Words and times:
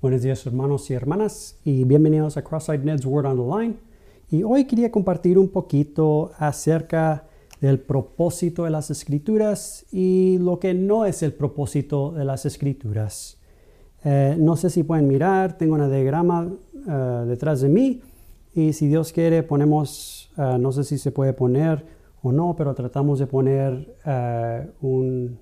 Buenos 0.00 0.22
días 0.22 0.46
hermanos 0.46 0.88
y 0.92 0.94
hermanas 0.94 1.58
y 1.64 1.82
bienvenidos 1.82 2.36
a 2.36 2.44
Cross-Eyed 2.44 2.84
Ned's 2.84 3.04
Word 3.04 3.26
on 3.26 3.36
the 3.36 3.58
Line. 3.58 3.74
Y 4.30 4.44
hoy 4.44 4.64
quería 4.64 4.92
compartir 4.92 5.36
un 5.36 5.48
poquito 5.48 6.30
acerca 6.38 7.24
del 7.60 7.80
propósito 7.80 8.62
de 8.62 8.70
las 8.70 8.92
escrituras 8.92 9.86
y 9.90 10.38
lo 10.38 10.60
que 10.60 10.72
no 10.72 11.04
es 11.04 11.24
el 11.24 11.32
propósito 11.32 12.12
de 12.12 12.24
las 12.24 12.46
escrituras. 12.46 13.38
Eh, 14.04 14.36
no 14.38 14.56
sé 14.56 14.70
si 14.70 14.84
pueden 14.84 15.08
mirar, 15.08 15.58
tengo 15.58 15.74
un 15.74 15.90
diagrama 15.90 16.48
eh, 16.88 17.24
detrás 17.26 17.60
de 17.60 17.68
mí 17.68 18.00
y 18.54 18.74
si 18.74 18.86
Dios 18.86 19.12
quiere 19.12 19.42
ponemos, 19.42 20.30
eh, 20.38 20.58
no 20.60 20.70
sé 20.70 20.84
si 20.84 20.96
se 20.96 21.10
puede 21.10 21.32
poner 21.32 21.84
o 22.22 22.30
no, 22.30 22.54
pero 22.56 22.72
tratamos 22.72 23.18
de 23.18 23.26
poner 23.26 23.96
un, 24.80 25.40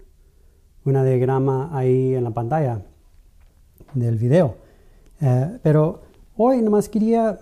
una 0.87 1.05
diagrama 1.05 1.69
ahí 1.77 2.15
en 2.15 2.25
la 2.25 2.31
pantalla 2.31 2.81
del 3.95 4.17
video. 4.17 4.57
Eh, 5.21 5.59
pero 5.63 6.03
hoy 6.37 6.63
nomás 6.63 6.89
quería, 6.89 7.39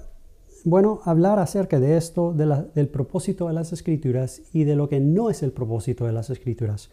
bueno, 0.65 1.01
hablar 1.05 1.39
acerca 1.39 1.81
de 1.81 1.97
esto, 1.97 2.33
del 2.33 2.89
propósito 2.89 3.49
de 3.49 3.55
las 3.55 3.73
escrituras 3.73 4.43
y 4.53 4.65
de 4.65 4.77
lo 4.77 4.89
que 4.89 5.01
no 5.01 5.31
es 5.31 5.43
el 5.43 5.53
propósito 5.53 6.07
de 6.07 6.13
las 6.13 6.31
escrituras. 6.31 6.91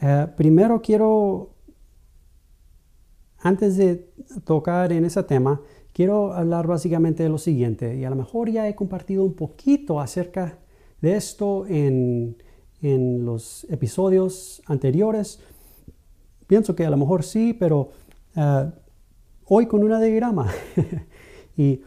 Eh, 0.00 0.26
primero 0.36 0.80
quiero, 0.82 1.50
antes 3.38 3.76
de 3.76 4.10
tocar 4.44 4.92
en 4.92 5.04
ese 5.04 5.22
tema, 5.22 5.60
quiero 5.92 6.32
hablar 6.32 6.66
básicamente 6.66 7.22
de 7.22 7.28
lo 7.28 7.38
siguiente, 7.38 7.96
y 7.96 8.04
a 8.04 8.10
lo 8.10 8.16
mejor 8.16 8.50
ya 8.50 8.68
he 8.68 8.74
compartido 8.74 9.24
un 9.24 9.34
poquito 9.34 10.00
acerca 10.00 10.58
de 11.00 11.16
esto 11.16 11.66
en, 11.66 12.36
en 12.80 13.24
los 13.24 13.64
episodios 13.70 14.62
anteriores. 14.66 15.40
Pienso 16.46 16.74
que 16.74 16.84
a 16.84 16.90
lo 16.90 16.96
mejor 16.96 17.22
sí, 17.22 17.54
pero 17.54 17.90
uh, 18.36 18.70
hoy 19.46 19.66
con 19.66 19.82
una 19.82 20.00
diagrama. 20.00 20.50
y, 21.56 21.82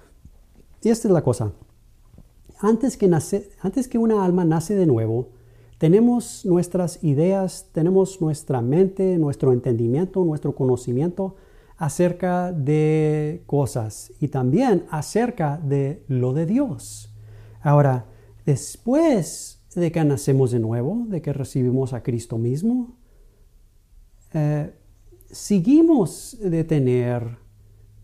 esta 0.84 1.08
es 1.09 1.14
la 1.14 1.22
cosa. 1.22 1.52
Antes 2.59 2.95
que, 2.95 3.08
nace, 3.08 3.50
antes 3.59 3.88
que 3.88 3.98
una 3.98 4.23
alma 4.23 4.45
nace 4.45 4.73
de 4.76 4.86
nuevo, 4.86 5.30
tenemos 5.78 6.45
nuestras 6.45 7.04
ideas, 7.04 7.70
tenemos 7.72 8.22
nuestra 8.22 8.62
mente, 8.62 9.17
nuestro 9.17 9.52
entendimiento, 9.52 10.23
nuestro 10.23 10.56
conocimiento 10.56 11.36
acerca 11.78 12.52
de 12.52 13.44
cosas 13.45 14.11
y 14.20 14.30
también 14.30 14.86
acerca 14.89 15.58
de 15.58 16.04
lo 16.08 16.34
de 16.34 16.45
Dios. 16.45 17.14
Ahora, 17.61 18.06
después 18.45 19.61
de 19.76 19.92
que 19.92 20.04
nacemos 20.04 20.52
de 20.52 20.59
nuevo, 20.59 21.06
de 21.08 21.22
que 21.22 21.34
recibimos 21.34 21.94
a 21.94 22.02
Cristo 22.02 22.38
mismo, 22.38 22.95
eh, 24.34 24.73
seguimos 25.31 26.38
de 26.39 26.64
tener 26.64 27.38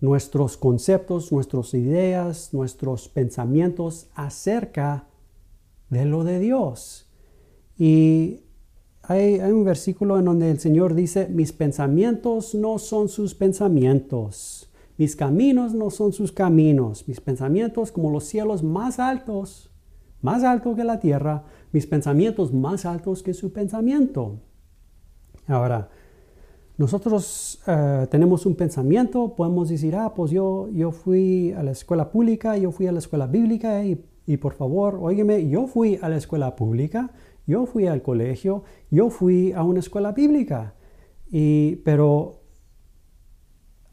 nuestros 0.01 0.57
conceptos, 0.57 1.31
nuestras 1.31 1.73
ideas, 1.73 2.53
nuestros 2.53 3.07
pensamientos 3.07 4.07
acerca 4.15 5.07
de 5.89 6.05
lo 6.05 6.23
de 6.23 6.39
Dios. 6.39 7.07
Y 7.77 8.41
hay, 9.03 9.39
un 9.39 9.63
versículo 9.63 10.19
en 10.19 10.25
donde 10.25 10.51
el 10.51 10.59
Señor 10.59 10.93
dice, 10.93 11.27
mis 11.29 11.53
pensamientos 11.53 12.53
no 12.53 12.79
son 12.79 13.09
sus 13.09 13.33
pensamientos, 13.33 14.69
mis 14.97 15.15
caminos 15.15 15.73
no 15.73 15.89
son 15.89 16.13
sus 16.13 16.31
caminos, 16.31 17.07
mis 17.07 17.21
pensamientos 17.21 17.91
como 17.91 18.11
los 18.11 18.25
cielos 18.25 18.63
más 18.63 18.99
altos, 18.99 19.69
más 20.21 20.43
alto 20.43 20.75
que 20.75 20.83
la 20.83 20.99
tierra, 20.99 21.45
mis 21.71 21.87
pensamientos 21.87 22.53
más 22.53 22.85
altos 22.85 23.23
que 23.23 23.33
su 23.33 23.51
pensamiento. 23.51 24.39
Ahora, 25.47 25.89
nosotros 26.83 27.61
eh, 27.65 28.07
tenemos 28.11 28.45
un 28.45 28.55
pensamiento, 28.55 29.35
podemos 29.35 29.69
decir, 29.69 29.95
ah, 29.95 30.13
pues 30.13 30.31
yo, 30.31 30.67
yo 30.69 30.91
fui 30.91 31.53
a 31.53 31.63
la 31.63 31.71
escuela 31.71 32.11
pública, 32.11 32.57
yo 32.57 32.71
fui 32.71 32.87
a 32.87 32.91
la 32.91 32.99
escuela 32.99 33.25
bíblica 33.25 33.83
y, 33.85 34.03
y 34.25 34.35
por 34.35 34.53
favor, 34.53 34.99
óigeme, 35.01 35.47
yo 35.47 35.65
fui 35.67 35.97
a 36.01 36.09
la 36.09 36.17
escuela 36.17 36.57
pública, 36.57 37.11
yo 37.47 37.65
fui 37.65 37.87
al 37.87 38.01
colegio, 38.01 38.63
yo 38.91 39.09
fui 39.09 39.53
a 39.53 39.63
una 39.63 39.79
escuela 39.79 40.11
bíblica. 40.11 40.75
Y, 41.31 41.77
pero 41.77 42.41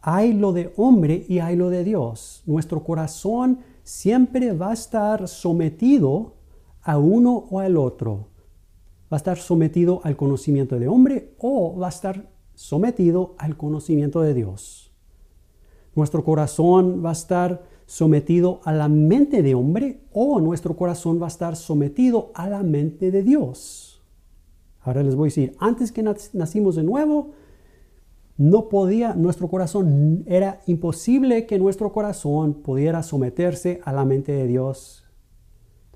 hay 0.00 0.32
lo 0.32 0.52
de 0.52 0.72
hombre 0.76 1.24
y 1.28 1.38
hay 1.38 1.54
lo 1.54 1.70
de 1.70 1.84
Dios. 1.84 2.42
Nuestro 2.44 2.82
corazón 2.82 3.60
siempre 3.84 4.52
va 4.52 4.70
a 4.70 4.74
estar 4.74 5.28
sometido 5.28 6.34
a 6.82 6.98
uno 6.98 7.46
o 7.50 7.60
al 7.60 7.76
otro. 7.76 8.30
Va 9.12 9.16
a 9.16 9.22
estar 9.22 9.38
sometido 9.38 10.00
al 10.02 10.16
conocimiento 10.16 10.76
de 10.80 10.88
hombre 10.88 11.34
o 11.38 11.78
va 11.78 11.86
a 11.86 11.90
estar 11.90 12.39
sometido 12.60 13.34
al 13.38 13.56
conocimiento 13.56 14.20
de 14.20 14.34
Dios. 14.34 14.92
Nuestro 15.94 16.22
corazón 16.22 17.02
va 17.02 17.08
a 17.08 17.12
estar 17.12 17.62
sometido 17.86 18.60
a 18.64 18.72
la 18.74 18.86
mente 18.86 19.42
de 19.42 19.54
hombre 19.54 20.02
o 20.12 20.38
nuestro 20.40 20.76
corazón 20.76 21.18
va 21.20 21.24
a 21.24 21.28
estar 21.28 21.56
sometido 21.56 22.30
a 22.34 22.50
la 22.50 22.62
mente 22.62 23.10
de 23.10 23.22
Dios. 23.22 24.02
Ahora 24.82 25.02
les 25.02 25.14
voy 25.14 25.28
a 25.28 25.30
decir, 25.30 25.56
antes 25.58 25.90
que 25.90 26.02
nacimos 26.02 26.76
de 26.76 26.82
nuevo, 26.82 27.30
no 28.36 28.68
podía, 28.68 29.14
nuestro 29.14 29.48
corazón, 29.48 30.24
era 30.26 30.60
imposible 30.66 31.46
que 31.46 31.58
nuestro 31.58 31.92
corazón 31.92 32.52
pudiera 32.54 33.02
someterse 33.02 33.80
a 33.84 33.92
la 33.94 34.04
mente 34.04 34.32
de 34.32 34.46
Dios, 34.46 35.04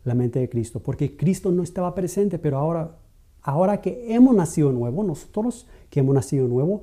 la 0.03 0.15
mente 0.15 0.39
de 0.39 0.49
Cristo, 0.49 0.81
porque 0.81 1.15
Cristo 1.15 1.53
no 1.53 1.63
estaba 1.63 1.95
presente, 1.95 2.39
pero 2.39 2.57
ahora 2.57 3.04
Ahora 3.45 3.83
que 3.83 4.15
hemos 4.15 4.35
nacido 4.35 4.73
nuevo, 4.73 5.05
nosotros 5.05 5.67
que 5.91 6.01
hemos 6.01 6.15
nacido 6.15 6.49
nuevo, 6.49 6.83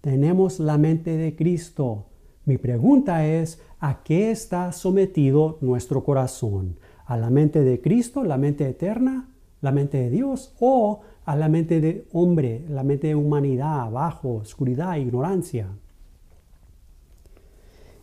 tenemos 0.00 0.58
la 0.58 0.78
mente 0.78 1.18
de 1.18 1.36
Cristo. 1.36 2.06
Mi 2.46 2.56
pregunta 2.56 3.26
es, 3.26 3.60
¿a 3.78 4.02
qué 4.02 4.30
está 4.30 4.72
sometido 4.72 5.58
nuestro 5.60 6.02
corazón? 6.02 6.78
¿A 7.04 7.18
la 7.18 7.28
mente 7.28 7.62
de 7.62 7.82
Cristo, 7.82 8.24
la 8.24 8.38
mente 8.38 8.66
eterna, 8.66 9.28
la 9.60 9.70
mente 9.70 9.98
de 9.98 10.08
Dios 10.08 10.54
o 10.60 11.00
a 11.26 11.36
la 11.36 11.50
mente 11.50 11.82
de 11.82 12.06
hombre, 12.12 12.64
la 12.70 12.82
mente 12.82 13.08
de 13.08 13.14
humanidad, 13.14 13.90
bajo, 13.90 14.36
oscuridad, 14.36 14.96
ignorancia? 14.96 15.68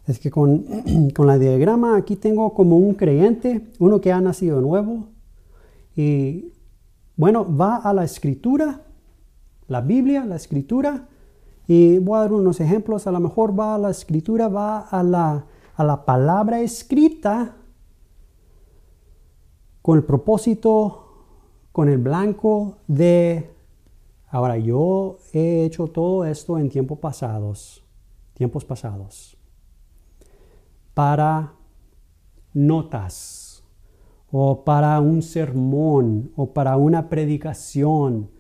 Es 0.06 0.20
que 0.20 0.30
con, 0.30 0.64
con 1.16 1.26
la 1.26 1.40
diagrama 1.40 1.98
aquí 1.98 2.18
tengo 2.18 2.54
como 2.54 2.78
un 2.78 2.94
creyente, 2.94 3.66
uno 3.80 4.00
que 4.00 4.12
ha 4.12 4.22
nacido 4.22 4.62
nuevo, 4.62 5.08
y 5.96 6.54
bueno, 7.16 7.46
va 7.56 7.78
a 7.78 7.94
la 7.94 8.04
escritura, 8.04 8.82
la 9.68 9.82
Biblia, 9.82 10.26
la 10.26 10.36
escritura, 10.36 11.08
y 11.68 12.00
voy 12.00 12.18
a 12.18 12.22
dar 12.22 12.34
unos 12.34 12.60
ejemplos. 12.60 13.08
A 13.08 13.12
lo 13.12 13.20
mejor 13.20 13.58
va 13.58 13.76
a 13.76 13.78
la 13.78 13.92
escritura, 13.92 14.48
va 14.48 14.80
a 14.80 15.04
la, 15.04 15.46
a 15.76 15.84
la 15.84 16.06
palabra 16.06 16.62
escrita 16.62 17.56
con 19.82 19.98
el 19.98 20.04
propósito, 20.04 21.26
con 21.72 21.90
el 21.90 22.00
blanco 22.00 22.78
de... 22.88 23.52
Ahora, 24.30 24.58
yo 24.58 25.20
he 25.32 25.66
hecho 25.66 25.88
todo 25.88 26.26
esto 26.26 26.58
en 26.58 26.70
tiempos 26.70 26.98
pasados, 26.98 27.84
tiempos 28.34 28.66
pasados, 28.66 29.38
para 30.96 31.54
notas 32.54 33.43
o 34.36 34.64
para 34.64 35.00
un 35.00 35.22
sermón, 35.22 36.32
o 36.36 36.48
para 36.48 36.76
una 36.76 37.08
predicación, 37.08 38.32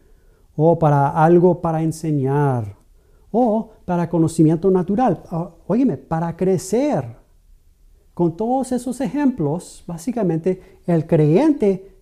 o 0.55 0.79
para 0.79 1.09
algo 1.09 1.61
para 1.61 1.83
enseñar, 1.83 2.75
o 3.29 3.69
para 3.85 4.09
conocimiento 4.09 4.71
natural. 4.71 5.21
Óyeme, 5.67 5.97
para 5.97 6.35
crecer. 6.35 7.15
Con 8.15 8.35
todos 8.35 8.71
esos 8.71 9.01
ejemplos, 9.01 9.83
básicamente 9.85 10.79
el 10.87 11.05
creyente, 11.05 11.95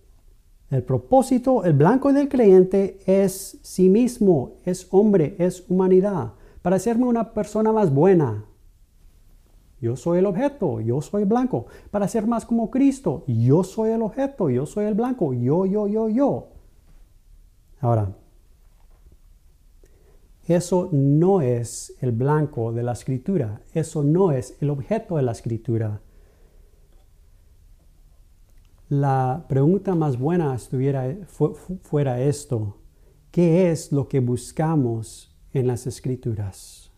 el 0.70 0.82
propósito, 0.82 1.62
el 1.64 1.74
blanco 1.74 2.14
del 2.14 2.30
creyente 2.30 2.98
es 3.04 3.58
sí 3.60 3.90
mismo, 3.90 4.52
es 4.64 4.88
hombre, 4.90 5.36
es 5.38 5.66
humanidad, 5.68 6.32
para 6.62 6.76
hacerme 6.76 7.04
una 7.04 7.34
persona 7.34 7.72
más 7.72 7.92
buena, 7.92 8.46
yo 9.82 9.96
soy 9.96 10.20
el 10.20 10.26
objeto, 10.26 10.80
yo 10.80 11.02
soy 11.02 11.24
blanco. 11.24 11.66
Para 11.90 12.06
ser 12.06 12.24
más 12.24 12.46
como 12.46 12.70
Cristo, 12.70 13.24
yo 13.26 13.64
soy 13.64 13.90
el 13.90 14.02
objeto, 14.02 14.48
yo 14.48 14.64
soy 14.64 14.84
el 14.84 14.94
blanco, 14.94 15.34
yo, 15.34 15.66
yo, 15.66 15.88
yo, 15.88 16.08
yo. 16.08 16.46
Ahora, 17.80 18.14
eso 20.46 20.88
no 20.92 21.40
es 21.40 21.96
el 22.00 22.12
blanco 22.12 22.72
de 22.72 22.84
la 22.84 22.92
escritura, 22.92 23.60
eso 23.74 24.04
no 24.04 24.30
es 24.30 24.56
el 24.60 24.70
objeto 24.70 25.16
de 25.16 25.22
la 25.22 25.32
escritura. 25.32 26.00
La 28.88 29.46
pregunta 29.48 29.96
más 29.96 30.16
buena 30.16 30.54
estuviera, 30.54 31.12
fuera 31.82 32.20
esto, 32.20 32.76
¿qué 33.32 33.72
es 33.72 33.90
lo 33.90 34.06
que 34.06 34.20
buscamos 34.20 35.36
en 35.52 35.66
las 35.66 35.88
escrituras? 35.88 36.92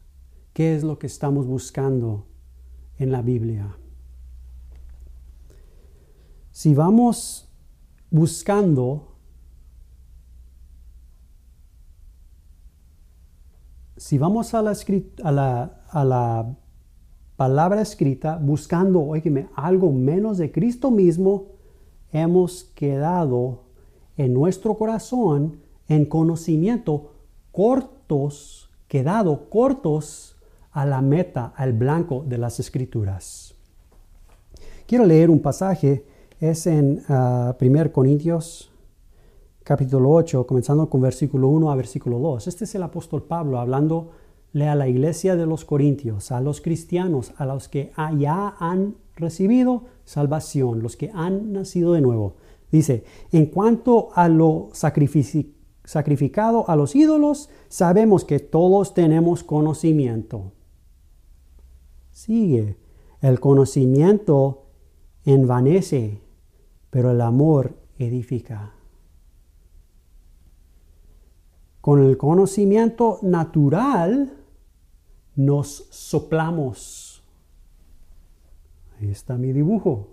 ¿Qué 0.53 0.77
es 0.77 0.85
lo 0.85 0.99
que 0.99 1.07
estamos 1.07 1.47
buscando? 1.47 2.27
En 2.99 3.13
la 3.13 3.23
Biblia. 3.23 3.77
Si 6.51 6.75
vamos 6.75 7.49
buscando 8.11 9.15
si 13.97 14.19
vamos 14.19 14.55
a 14.55 14.63
la, 14.63 14.73
a 15.23 15.85
a 15.91 16.05
la 16.05 16.57
palabra 17.37 17.81
escrita 17.81 18.37
buscando, 18.37 19.01
oígame, 19.03 19.49
algo 19.55 19.93
menos 19.93 20.39
de 20.39 20.53
Cristo 20.53 20.91
mismo, 20.91 21.53
hemos 22.13 22.65
quedado 22.65 23.65
en 24.17 24.35
nuestro 24.35 24.77
corazón 24.77 25.61
en 25.89 26.05
conocimiento 26.05 27.13
cortos, 27.51 28.71
quedado 28.89 29.49
cortos 29.51 30.34
a 30.75 30.85
la 30.85 31.01
meta, 31.01 31.55
al 31.57 31.73
blanco 31.73 32.25
de 32.27 32.37
las 32.37 32.61
escrituras. 32.61 33.55
Quiero 34.87 35.07
leer 35.07 35.31
un 35.31 35.41
pasaje, 35.41 36.05
es 36.41 36.67
en 36.67 36.99
1 36.99 37.05
ah, 37.09 37.57
Corintios 37.93 38.71
capítulo 39.63 40.11
8, 40.11 40.47
comenzando 40.47 40.91
con 40.91 41.01
versículo 41.01 41.49
1 41.49 41.71
a 41.71 41.77
versículo 41.77 42.19
2. 42.19 42.49
Este 42.49 42.65
es 42.65 42.75
el 42.75 42.83
apóstol 42.83 43.23
Pablo 43.23 43.59
hablando 43.61 44.11
a 44.55 44.75
la 44.75 44.89
iglesia 44.89 45.37
de 45.37 45.47
los 45.47 45.65
Corintios, 45.65 46.33
a 46.33 46.41
los 46.41 46.61
cristianos, 46.61 47.33
a 47.39 47.47
los 47.47 47.69
que 47.69 47.93
ya 48.19 48.57
han 48.59 48.97
recibido 49.17 49.85
salvación, 50.05 50.83
los 50.83 50.97
que 50.97 51.11
han 51.15 51.53
nacido 51.53 51.93
de 51.93 52.01
nuevo. 52.01 52.35
Dice, 52.71 53.05
en 53.33 53.47
cuanto 53.47 54.09
a 54.15 54.29
lo 54.29 54.71
sacrificado 54.73 56.69
a 56.69 56.77
los 56.77 56.97
ídolos, 56.97 57.49
sabemos 57.69 58.25
que 58.25 58.41
todos 58.41 58.93
tenemos 58.93 59.45
conocimiento. 59.45 60.53
Sigue, 62.15 62.77
el 63.21 63.41
conocimiento 63.41 64.67
envanece, 65.25 66.21
pero 66.89 67.11
el 67.11 67.21
amor 67.21 67.77
edifica. 67.99 68.73
Con 71.81 72.05
el 72.05 72.17
conocimiento 72.17 73.19
natural 73.23 74.33
nos 75.35 75.89
soplamos. 75.91 77.25
Ahí 79.01 79.11
está 79.11 79.37
mi 79.37 79.53
dibujo. 79.53 80.11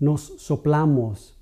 Nos 0.00 0.34
soplamos. 0.38 1.38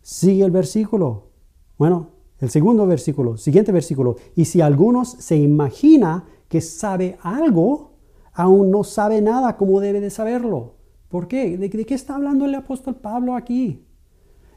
Sigue 0.00 0.42
el 0.42 0.50
versículo. 0.50 1.28
Bueno, 1.76 2.12
el 2.38 2.48
segundo 2.48 2.86
versículo, 2.86 3.36
siguiente 3.36 3.72
versículo. 3.72 4.16
Y 4.34 4.46
si 4.46 4.62
algunos 4.62 5.10
se 5.10 5.36
imagina 5.36 6.24
que 6.52 6.60
sabe 6.60 7.16
algo, 7.22 7.92
aún 8.34 8.70
no 8.70 8.84
sabe 8.84 9.22
nada 9.22 9.56
como 9.56 9.80
debe 9.80 10.02
de 10.02 10.10
saberlo. 10.10 10.74
¿Por 11.08 11.26
qué? 11.26 11.56
¿De, 11.56 11.70
qué 11.70 11.94
está 11.94 12.14
hablando 12.14 12.44
el 12.44 12.54
apóstol 12.54 12.96
Pablo 12.96 13.34
aquí? 13.34 13.86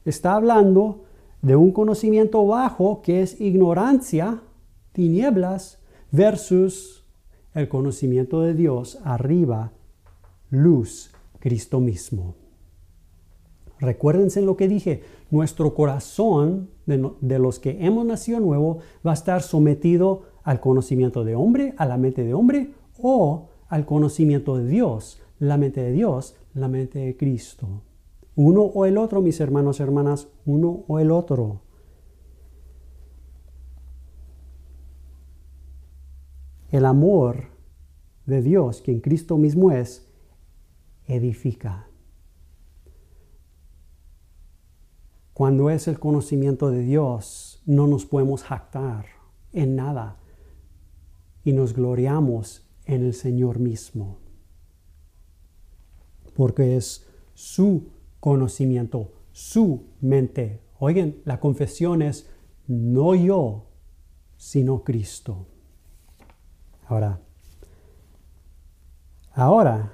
Está 0.03 0.33
hablando 0.33 1.06
de 1.42 1.56
un 1.56 1.71
conocimiento 1.71 2.45
bajo 2.45 3.01
que 3.01 3.21
es 3.21 3.39
ignorancia 3.39 4.42
tinieblas 4.92 5.80
versus 6.12 7.06
el 7.53 7.69
conocimiento 7.69 8.41
de 8.41 8.56
Dios 8.56 9.00
arriba, 9.06 9.71
luz, 10.50 11.12
Cristo 11.39 11.80
mismo. 11.80 12.36
Recuérdense 13.80 14.41
lo 14.41 14.57
que 14.57 14.68
dije, 14.68 15.01
nuestro 15.31 15.74
corazón 15.74 16.71
de, 16.86 17.39
los 17.39 17.59
que 17.59 17.86
hemos 17.86 18.06
nacido 18.06 18.41
nuevo 18.41 18.80
va 19.07 19.12
a 19.12 19.13
estar 19.13 19.41
sometido 19.41 20.35
al 20.45 20.59
conocimiento 20.59 21.25
de 21.25 21.36
hombre, 21.36 21.74
a 21.77 21.86
la 21.86 21.97
mente 21.97 22.24
de 22.24 22.33
hombre 22.33 22.71
o 23.01 23.50
al 23.68 23.86
conocimiento 23.86 24.57
de 24.57 24.68
Dios, 24.68 25.19
la 25.39 25.57
mente 25.57 25.81
de 25.81 25.92
Dios, 25.92 26.38
la 26.53 26.68
mente 26.68 27.00
de 27.00 27.18
Cristo. 27.18 27.81
Uno 28.36 28.62
o 28.62 28.86
el 28.86 28.97
otro, 28.97 29.21
mis 29.21 29.39
hermanos 29.39 29.80
y 29.80 29.83
hermanas, 29.83 30.27
uno 30.45 30.86
o 30.88 31.00
el 31.00 31.09
otro. 31.12 31.62
El 36.69 36.86
amor 36.86 37.45
de 38.27 38.44
Dios, 38.44 38.81
quien 38.81 39.00
Cristo 39.00 39.38
mismo 39.38 39.71
es, 39.71 40.07
edifica. 41.07 41.88
Cuando 45.33 45.71
es 45.71 45.88
el 45.88 46.00
conocimiento 46.00 46.69
de 46.69 46.81
Dios, 46.81 47.63
no 47.65 47.88
nos 47.88 48.06
podemos 48.06 48.44
jactar 48.44 49.07
en 49.51 49.75
nada 49.75 50.19
y 51.45 51.53
nos 51.53 51.74
gloriamos 51.74 52.68
en 52.86 53.06
el 53.06 53.13
Señor 53.13 53.59
mismo. 53.59 54.18
Porque 56.36 56.75
es 56.75 57.07
su 57.33 57.92
conocimiento, 58.19 59.13
su 59.31 59.86
mente. 60.01 60.59
Oigan, 60.80 61.15
la 61.24 61.39
confesión 61.39 62.01
es 62.01 62.30
no 62.68 63.13
yo, 63.15 63.68
sino 64.36 64.83
Cristo. 64.83 65.45
Ahora, 66.88 67.21
ahora, 69.33 69.94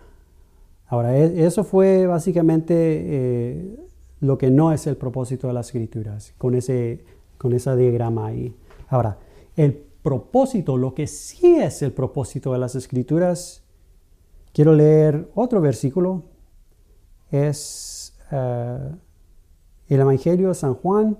ahora, 0.87 1.17
e, 1.17 1.45
eso 1.45 1.63
fue 1.63 2.07
básicamente 2.07 2.73
eh, 2.75 3.75
lo 4.21 4.37
que 4.37 4.49
no 4.49 4.71
es 4.71 4.87
el 4.87 4.95
propósito 4.95 5.47
de 5.47 5.53
las 5.53 5.67
escrituras, 5.67 6.33
con 6.37 6.55
ese, 6.55 7.03
con 7.37 7.53
esa 7.53 7.75
diagrama 7.75 8.27
ahí. 8.27 8.55
Ahora, 8.87 9.17
el 9.55 9.90
propósito, 10.01 10.77
lo 10.77 10.93
que 10.93 11.07
sí 11.07 11.55
es 11.55 11.81
el 11.81 11.91
propósito 11.91 12.53
de 12.53 12.59
las 12.59 12.75
escrituras, 12.75 13.63
quiero 14.53 14.73
leer 14.73 15.29
otro 15.35 15.61
versículo, 15.61 16.23
es 17.29 18.13
eh, 18.31 18.91
el 19.87 19.99
Evangelio 19.99 20.49
de 20.49 20.55
San 20.55 20.75
Juan, 20.75 21.17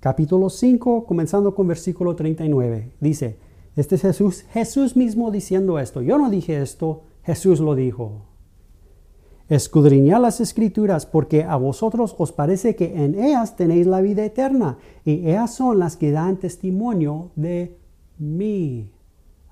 capítulo 0.00 0.50
5, 0.50 1.06
comenzando 1.06 1.54
con 1.54 1.66
versículo 1.66 2.14
39. 2.14 2.92
Dice, 3.00 3.38
este 3.76 3.94
es 3.94 4.02
Jesús, 4.02 4.42
Jesús 4.52 4.96
mismo 4.96 5.30
diciendo 5.30 5.78
esto. 5.78 6.02
Yo 6.02 6.18
no 6.18 6.30
dije 6.30 6.60
esto, 6.60 7.02
Jesús 7.22 7.60
lo 7.60 7.74
dijo. 7.74 8.22
Escudriñad 9.48 10.20
las 10.20 10.40
escrituras 10.40 11.06
porque 11.06 11.42
a 11.44 11.56
vosotros 11.56 12.14
os 12.18 12.32
parece 12.32 12.76
que 12.76 13.02
en 13.02 13.14
ellas 13.14 13.56
tenéis 13.56 13.86
la 13.86 14.02
vida 14.02 14.24
eterna 14.24 14.76
y 15.06 15.26
ellas 15.28 15.54
son 15.54 15.78
las 15.78 15.96
que 15.96 16.10
dan 16.10 16.36
testimonio 16.36 17.30
de 17.34 17.77
mí. 18.18 18.90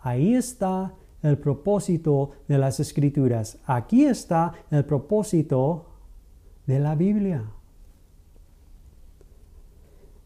Ahí 0.00 0.34
está 0.34 0.94
el 1.22 1.38
propósito 1.38 2.30
de 2.48 2.58
las 2.58 2.80
escrituras. 2.80 3.58
Aquí 3.66 4.04
está 4.04 4.52
el 4.70 4.84
propósito 4.84 5.86
de 6.66 6.78
la 6.78 6.94
Biblia. 6.94 7.44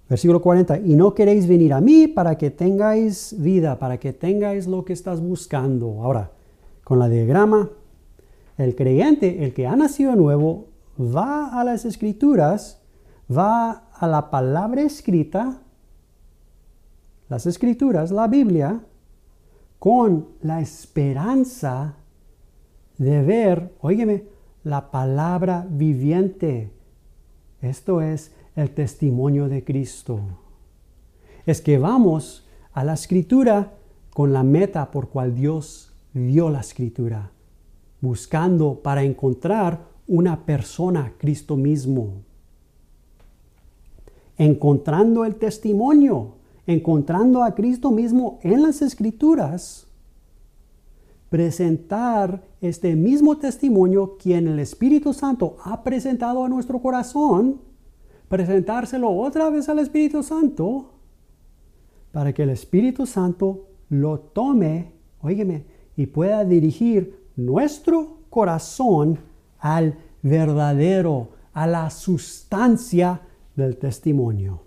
Versículo 0.08 0.42
40, 0.42 0.80
y 0.80 0.96
no 0.96 1.14
queréis 1.14 1.46
venir 1.46 1.72
a 1.72 1.80
mí 1.80 2.08
para 2.08 2.36
que 2.36 2.50
tengáis 2.50 3.36
vida, 3.38 3.78
para 3.78 3.98
que 3.98 4.12
tengáis 4.12 4.66
lo 4.66 4.84
que 4.84 4.92
estás 4.92 5.20
buscando. 5.20 6.02
Ahora, 6.02 6.32
con 6.82 6.98
la 6.98 7.08
diagrama, 7.08 7.70
el 8.58 8.74
creyente, 8.74 9.44
el 9.44 9.54
que 9.54 9.68
ha 9.68 9.76
nacido 9.76 10.16
nuevo, 10.16 10.66
va 10.98 11.60
a 11.60 11.62
las 11.62 11.84
escrituras, 11.84 12.82
va 13.30 13.88
a 13.92 14.08
la 14.08 14.30
palabra 14.30 14.82
escrita, 14.82 15.62
las 17.30 17.46
escrituras, 17.46 18.10
la 18.10 18.26
Biblia, 18.26 18.80
con 19.78 20.26
la 20.42 20.60
esperanza 20.60 21.94
de 22.98 23.22
ver, 23.22 23.72
óigeme, 23.80 24.24
la 24.64 24.90
palabra 24.90 25.64
viviente. 25.70 26.72
Esto 27.62 28.02
es 28.02 28.34
el 28.56 28.72
testimonio 28.72 29.48
de 29.48 29.64
Cristo. 29.64 30.20
Es 31.46 31.62
que 31.62 31.78
vamos 31.78 32.48
a 32.72 32.82
la 32.82 32.94
escritura 32.94 33.74
con 34.12 34.32
la 34.32 34.42
meta 34.42 34.90
por 34.90 35.08
cual 35.08 35.34
Dios 35.34 35.94
dio 36.12 36.50
la 36.50 36.60
escritura, 36.60 37.30
buscando 38.00 38.82
para 38.82 39.04
encontrar 39.04 39.86
una 40.08 40.44
persona, 40.44 41.14
Cristo 41.16 41.56
mismo. 41.56 42.22
Encontrando 44.36 45.24
el 45.24 45.36
testimonio, 45.36 46.39
encontrando 46.66 47.42
a 47.42 47.54
Cristo 47.54 47.90
mismo 47.90 48.38
en 48.42 48.62
las 48.62 48.82
escrituras, 48.82 49.86
presentar 51.28 52.42
este 52.60 52.96
mismo 52.96 53.38
testimonio 53.38 54.16
quien 54.18 54.48
el 54.48 54.58
Espíritu 54.58 55.12
Santo 55.12 55.56
ha 55.64 55.82
presentado 55.82 56.44
a 56.44 56.48
nuestro 56.48 56.80
corazón 56.80 57.70
presentárselo 58.30 59.10
otra 59.10 59.50
vez 59.50 59.68
al 59.68 59.80
Espíritu 59.80 60.22
Santo 60.22 60.92
para 62.12 62.32
que 62.32 62.44
el 62.44 62.50
Espíritu 62.50 63.04
Santo 63.04 63.66
lo 63.88 64.20
tome, 64.20 64.92
oígame, 65.20 65.64
y 65.96 66.06
pueda 66.06 66.44
dirigir 66.44 67.28
nuestro 67.34 68.18
corazón 68.30 69.18
al 69.58 69.98
verdadero, 70.22 71.30
a 71.52 71.66
la 71.66 71.90
sustancia 71.90 73.20
del 73.56 73.78
testimonio. 73.78 74.62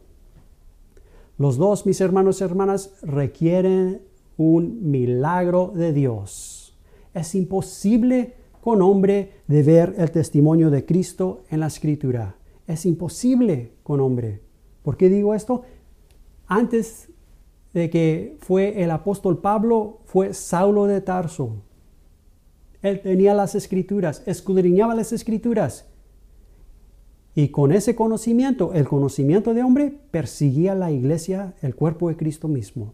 Los 1.37 1.57
dos, 1.57 1.85
mis 1.85 1.99
hermanos 2.01 2.41
y 2.41 2.43
hermanas, 2.43 2.95
requieren 3.01 4.01
un 4.37 4.91
milagro 4.91 5.71
de 5.75 5.93
Dios. 5.93 6.77
Es 7.13 7.35
imposible 7.35 8.35
con 8.61 8.81
hombre 8.81 9.41
de 9.47 9.63
ver 9.63 9.95
el 9.97 10.11
testimonio 10.11 10.69
de 10.69 10.85
Cristo 10.85 11.43
en 11.49 11.59
la 11.59 11.67
escritura. 11.67 12.35
Es 12.67 12.85
imposible 12.85 13.73
con 13.83 13.99
hombre. 13.99 14.41
¿Por 14.83 14.95
qué 14.95 15.09
digo 15.09 15.33
esto? 15.33 15.63
Antes 16.47 17.09
de 17.73 17.89
que 17.89 18.37
fue 18.39 18.83
el 18.83 18.91
apóstol 18.91 19.39
Pablo, 19.39 20.01
fue 20.05 20.33
Saulo 20.33 20.85
de 20.85 21.01
Tarso. 21.01 21.55
Él 22.81 23.01
tenía 23.01 23.33
las 23.33 23.55
escrituras, 23.55 24.23
escudriñaba 24.25 24.93
las 24.93 25.11
escrituras. 25.13 25.87
Y 27.35 27.49
con 27.49 27.71
ese 27.71 27.95
conocimiento, 27.95 28.73
el 28.73 28.87
conocimiento 28.87 29.53
de 29.53 29.63
hombre, 29.63 29.97
perseguía 30.11 30.75
la 30.75 30.91
iglesia, 30.91 31.55
el 31.61 31.75
cuerpo 31.75 32.09
de 32.09 32.15
Cristo 32.15 32.47
mismo. 32.47 32.93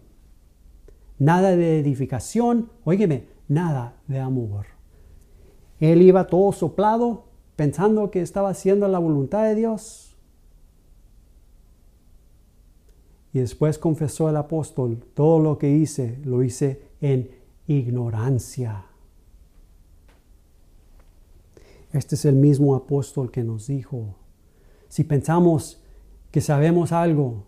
Nada 1.18 1.56
de 1.56 1.80
edificación, 1.80 2.70
óigeme, 2.86 3.26
nada 3.50 3.98
de 4.08 4.20
amor. 4.20 4.68
Él 5.80 6.02
iba 6.02 6.28
todo 6.28 6.54
soplado, 6.54 7.26
pensando 7.58 8.10
que 8.12 8.22
estaba 8.22 8.50
haciendo 8.50 8.88
la 8.88 9.00
voluntad 9.00 9.44
de 9.44 9.56
Dios. 9.56 10.16
Y 13.34 13.40
después 13.40 13.78
confesó 13.78 14.30
el 14.30 14.38
apóstol, 14.38 15.04
todo 15.14 15.40
lo 15.40 15.58
que 15.58 15.70
hice, 15.70 16.18
lo 16.24 16.44
hice 16.44 16.82
en 17.02 17.30
ignorancia. 17.68 18.86
Este 21.92 22.16
es 22.16 22.26
el 22.26 22.36
mismo 22.36 22.76
apóstol 22.76 23.32
que 23.32 23.44
nos 23.44 23.68
dijo, 23.68 24.16
si 24.90 25.04
pensamos 25.04 25.82
que 26.32 26.42
sabemos 26.42 26.92
algo, 26.92 27.46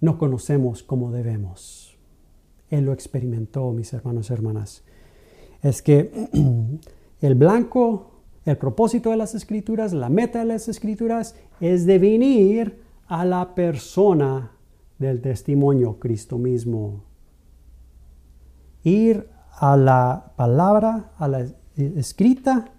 no 0.00 0.18
conocemos 0.18 0.82
como 0.82 1.10
debemos. 1.10 1.98
Él 2.70 2.84
lo 2.84 2.92
experimentó, 2.92 3.70
mis 3.72 3.92
hermanos 3.92 4.30
y 4.30 4.32
hermanas. 4.32 4.84
Es 5.62 5.82
que 5.82 6.28
el 7.20 7.34
blanco, 7.34 8.22
el 8.44 8.56
propósito 8.56 9.10
de 9.10 9.16
las 9.16 9.34
escrituras, 9.34 9.92
la 9.92 10.08
meta 10.08 10.38
de 10.38 10.46
las 10.46 10.68
escrituras 10.68 11.34
es 11.60 11.86
devenir 11.86 12.82
a 13.08 13.24
la 13.24 13.54
persona 13.54 14.52
del 14.98 15.20
testimonio, 15.20 15.98
Cristo 15.98 16.38
mismo. 16.38 17.04
Ir 18.82 19.28
a 19.50 19.76
la 19.76 20.32
palabra, 20.36 21.12
a 21.18 21.28
la 21.28 21.46
escrita, 21.76 22.72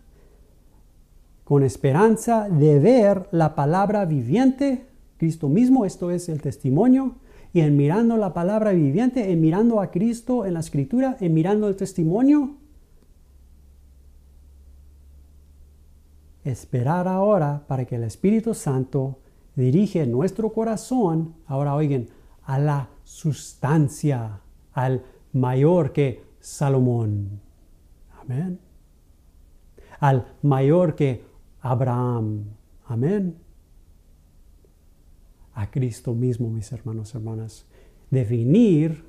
con 1.47 1.63
esperanza 1.63 2.49
de 2.49 2.77
ver 2.77 3.29
la 3.31 3.55
palabra 3.55 4.03
viviente, 4.03 4.85
Cristo 5.15 5.47
mismo, 5.47 5.85
esto 5.85 6.11
es 6.11 6.27
el 6.27 6.41
testimonio, 6.41 7.15
y 7.53 7.61
en 7.61 7.77
mirando 7.77 8.17
la 8.17 8.33
palabra 8.33 8.73
viviente, 8.73 9.31
en 9.31 9.39
mirando 9.39 9.79
a 9.79 9.89
Cristo 9.89 10.45
en 10.45 10.55
la 10.55 10.59
escritura, 10.59 11.15
en 11.21 11.33
mirando 11.33 11.69
el 11.69 11.77
testimonio, 11.77 12.57
esperar 16.43 17.07
ahora 17.07 17.63
para 17.65 17.85
que 17.85 17.95
el 17.95 18.03
Espíritu 18.03 18.53
Santo 18.53 19.19
dirige 19.55 20.05
nuestro 20.05 20.51
corazón, 20.51 21.33
ahora 21.45 21.75
oigan, 21.75 22.07
a 22.43 22.59
la 22.59 22.89
sustancia, 23.05 24.41
al 24.73 25.01
mayor 25.31 25.93
que 25.93 26.25
Salomón. 26.41 27.39
Amén. 28.21 28.59
Al 30.01 30.27
mayor 30.41 30.93
que 30.93 31.26
Abraham. 31.71 32.45
Amén. 32.85 33.35
A 35.53 35.69
Cristo 35.69 36.13
mismo, 36.13 36.49
mis 36.49 36.71
hermanos 36.71 37.13
y 37.13 37.17
hermanas. 37.17 37.65
Definir 38.09 39.03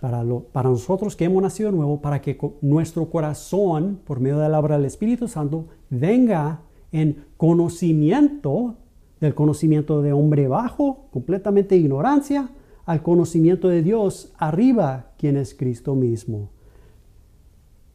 para, 0.00 0.24
para 0.52 0.70
nosotros 0.70 1.16
que 1.16 1.24
hemos 1.24 1.42
nacido 1.42 1.72
nuevo, 1.72 2.00
para 2.00 2.20
que 2.20 2.38
nuestro 2.62 3.10
corazón, 3.10 4.00
por 4.04 4.20
medio 4.20 4.38
de 4.38 4.48
la 4.48 4.58
obra 4.58 4.76
del 4.76 4.86
Espíritu 4.86 5.28
Santo, 5.28 5.66
venga 5.90 6.62
en 6.92 7.24
conocimiento 7.36 8.76
del 9.20 9.34
conocimiento 9.34 10.00
de 10.00 10.12
hombre 10.12 10.48
bajo, 10.48 11.08
completamente 11.10 11.76
ignorancia, 11.76 12.50
al 12.86 13.02
conocimiento 13.02 13.68
de 13.68 13.82
Dios 13.82 14.32
arriba, 14.38 15.12
quien 15.18 15.36
es 15.36 15.54
Cristo 15.54 15.94
mismo 15.94 16.48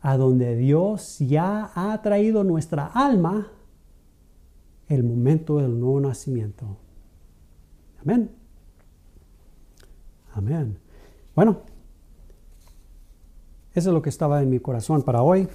a 0.06 0.18
donde 0.18 0.56
Dios 0.56 1.18
ya 1.18 1.72
ha 1.74 2.00
traído 2.04 2.44
nuestra 2.44 2.86
alma 2.86 3.48
el 4.88 5.04
momento 5.04 5.58
del 5.58 5.80
nuevo 5.80 6.00
nacimiento. 6.00 6.78
Amén. 8.02 8.32
Amén. 10.34 10.78
Bueno, 11.36 11.62
eso 13.74 13.90
es 13.90 13.94
lo 13.94 14.02
que 14.02 14.10
estaba 14.10 14.42
en 14.42 14.50
mi 14.50 14.60
corazón 14.60 15.02
para 15.02 15.22
hoy. 15.22 15.48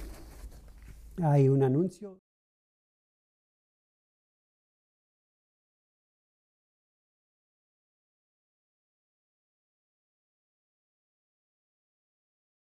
Hay 1.21 1.49
un 1.49 1.63
anuncio. 1.63 2.19